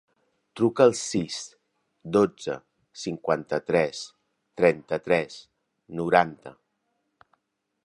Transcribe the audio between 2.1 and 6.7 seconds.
dotze, cinquanta-tres, trenta-tres, noranta.